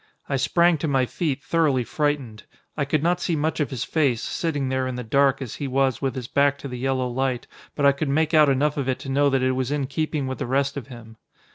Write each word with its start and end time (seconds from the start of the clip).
I 0.27 0.35
sprang 0.35 0.79
to 0.79 0.87
my 0.87 1.05
feet 1.05 1.43
thoroughly 1.43 1.83
frightened. 1.83 2.45
I 2.75 2.85
could 2.85 3.03
not 3.03 3.21
see 3.21 3.35
much 3.35 3.59
of 3.59 3.69
his 3.69 3.83
face, 3.83 4.19
sitting 4.23 4.69
there 4.69 4.87
in 4.87 4.95
the 4.95 5.03
dark 5.03 5.43
as 5.43 5.53
he 5.57 5.67
was 5.67 6.01
with 6.01 6.15
his 6.15 6.27
back 6.27 6.57
to 6.57 6.67
the 6.67 6.79
yellow 6.79 7.07
light, 7.07 7.45
but 7.75 7.85
I 7.85 7.91
could 7.91 8.09
make 8.09 8.33
out 8.33 8.49
enough 8.49 8.77
of 8.77 8.89
it 8.89 8.97
to 9.01 9.09
know 9.09 9.29
that 9.29 9.43
it 9.43 9.51
was 9.51 9.69
in 9.69 9.85
keeping 9.85 10.25
with 10.25 10.39
the 10.39 10.47
rest 10.47 10.75
of 10.75 10.87
him. 10.87 11.17